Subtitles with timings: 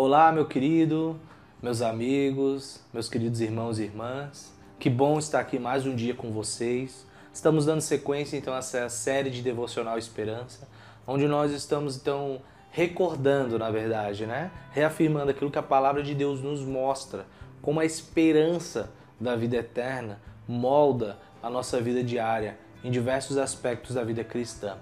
[0.00, 1.18] Olá, meu querido,
[1.60, 4.54] meus amigos, meus queridos irmãos e irmãs.
[4.78, 7.04] Que bom estar aqui mais um dia com vocês.
[7.34, 10.68] Estamos dando sequência então a essa série de devocional Esperança,
[11.04, 12.40] onde nós estamos então
[12.70, 14.52] recordando, na verdade, né?
[14.70, 17.26] Reafirmando aquilo que a palavra de Deus nos mostra,
[17.60, 24.04] como a esperança da vida eterna molda a nossa vida diária em diversos aspectos da
[24.04, 24.76] vida cristã.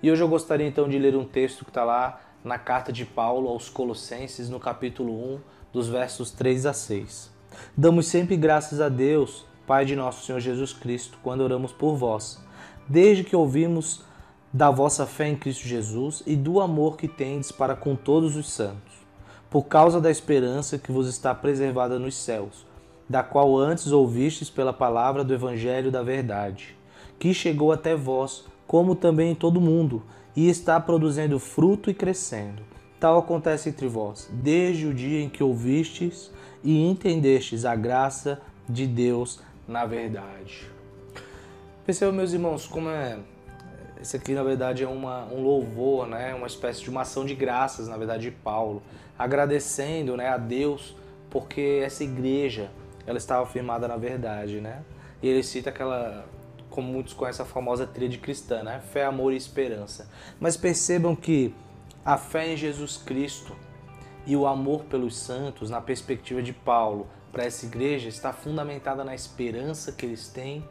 [0.00, 3.04] E hoje eu gostaria então de ler um texto que está lá na carta de
[3.04, 5.40] Paulo aos Colossenses, no capítulo 1,
[5.72, 7.30] dos versos 3 a 6.
[7.76, 12.42] Damos sempre graças a Deus, Pai de nosso Senhor Jesus Cristo, quando oramos por vós,
[12.88, 14.02] desde que ouvimos
[14.52, 18.50] da vossa fé em Cristo Jesus e do amor que tendes para com todos os
[18.50, 18.92] santos,
[19.48, 22.66] por causa da esperança que vos está preservada nos céus,
[23.08, 26.76] da qual antes ouvistes pela palavra do Evangelho da Verdade,
[27.18, 30.02] que chegou até vós, como também em todo mundo,
[30.34, 32.62] e está produzindo fruto e crescendo.
[32.98, 36.30] Tal acontece entre vós, desde o dia em que ouvistes
[36.62, 40.70] e entendestes a graça de Deus na verdade.
[41.84, 43.18] Percebam, meus irmãos, como é.
[44.00, 46.34] Esse aqui, na verdade, é uma, um louvor, né?
[46.34, 48.82] uma espécie de uma ação de graças, na verdade, de Paulo,
[49.16, 50.96] agradecendo né, a Deus
[51.30, 52.70] porque essa igreja
[53.06, 54.60] ela estava firmada na verdade.
[54.60, 54.82] Né?
[55.22, 56.26] E ele cita aquela
[56.72, 58.80] como muitos conhecem a famosa tríade cristã, né?
[58.80, 60.08] Fé, amor e esperança.
[60.40, 61.54] Mas percebam que
[62.04, 63.54] a fé em Jesus Cristo
[64.26, 69.14] e o amor pelos santos, na perspectiva de Paulo, para essa igreja está fundamentada na
[69.14, 70.64] esperança que eles têm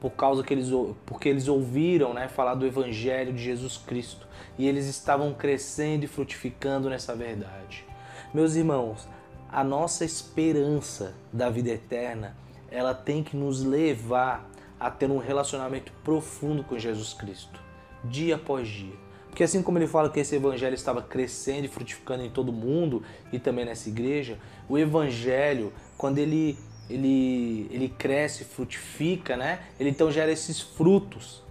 [0.00, 0.68] por causa que eles
[1.06, 4.26] porque eles ouviram, né, falar do evangelho de Jesus Cristo
[4.58, 7.86] e eles estavam crescendo e frutificando nessa verdade.
[8.34, 9.08] Meus irmãos,
[9.50, 12.36] a nossa esperança da vida eterna,
[12.70, 14.50] ela tem que nos levar
[14.84, 17.58] a ter um relacionamento profundo com Jesus Cristo,
[18.04, 18.92] dia após dia.
[19.30, 23.02] Porque assim como ele fala que esse evangelho estava crescendo e frutificando em todo mundo
[23.32, 24.38] e também nessa igreja,
[24.68, 26.58] o evangelho, quando ele
[26.90, 29.60] ele ele cresce, frutifica, né?
[29.80, 31.42] Ele então gera esses frutos.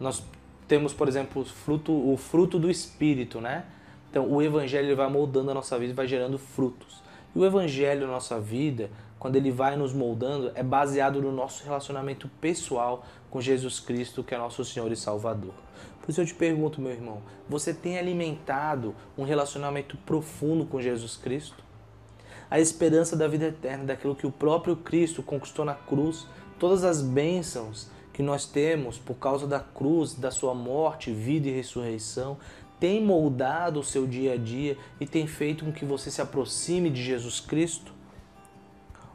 [0.00, 0.20] Nós
[0.66, 3.66] temos, por exemplo, o fruto, o fruto do espírito, né?
[4.10, 7.00] Então, o evangelho ele vai moldando a nossa vida e vai gerando frutos.
[7.34, 11.62] E o evangelho na nossa vida quando ele vai nos moldando, é baseado no nosso
[11.62, 15.52] relacionamento pessoal com Jesus Cristo, que é nosso Senhor e Salvador.
[16.00, 21.18] Por isso eu te pergunto, meu irmão, você tem alimentado um relacionamento profundo com Jesus
[21.18, 21.62] Cristo?
[22.50, 26.26] A esperança da vida eterna, daquilo que o próprio Cristo conquistou na cruz,
[26.58, 31.52] todas as bênçãos que nós temos por causa da cruz, da sua morte, vida e
[31.52, 32.38] ressurreição,
[32.80, 36.90] tem moldado o seu dia a dia e tem feito com que você se aproxime
[36.90, 38.00] de Jesus Cristo?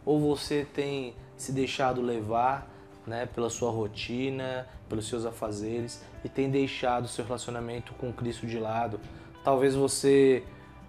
[0.05, 2.69] ou você tem se deixado levar
[3.07, 8.59] né, pela sua rotina, pelos seus afazeres e tem deixado seu relacionamento com Cristo de
[8.59, 8.99] lado.
[9.43, 10.43] Talvez você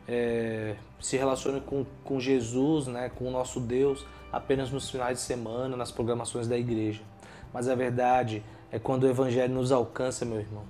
[0.06, 5.25] é, se relacione com, com Jesus, né, com o nosso Deus, apenas nos finais de
[5.25, 7.03] semana, nas programações da igreja.
[7.53, 10.64] Mas a verdade é quando o Evangelho nos alcança, meu irmão,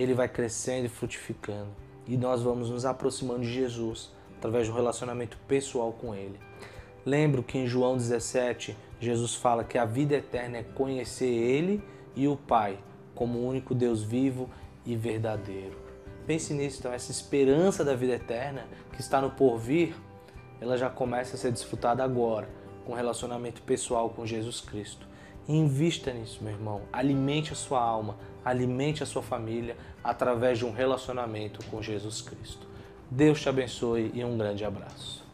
[0.00, 1.68] ele vai crescendo e frutificando.
[2.06, 6.40] E nós vamos nos aproximando de Jesus através de um relacionamento pessoal com Ele.
[7.04, 11.82] Lembro que em João 17, Jesus fala que a vida eterna é conhecer Ele
[12.16, 12.78] e o Pai
[13.14, 14.48] como o único Deus vivo
[14.86, 15.76] e verdadeiro.
[16.26, 19.94] Pense nisso, então, essa esperança da vida eterna que está no porvir,
[20.60, 22.48] ela já começa a ser desfrutada agora,
[22.86, 25.09] com relacionamento pessoal com Jesus Cristo.
[25.50, 26.82] Invista nisso, meu irmão.
[26.92, 32.68] Alimente a sua alma, alimente a sua família através de um relacionamento com Jesus Cristo.
[33.10, 35.28] Deus te abençoe e um grande abraço.